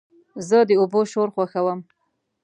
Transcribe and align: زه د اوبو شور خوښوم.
زه 0.47 0.57
د 0.69 0.71
اوبو 0.79 0.99
شور 1.11 1.29
خوښوم. 1.35 1.79